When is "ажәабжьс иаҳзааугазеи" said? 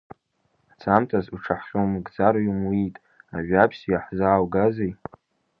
3.35-4.91